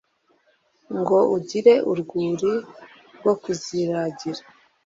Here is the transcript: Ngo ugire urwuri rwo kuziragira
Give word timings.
Ngo 0.99 1.17
ugire 1.35 1.73
urwuri 1.91 2.51
rwo 3.19 3.33
kuziragira 3.41 4.41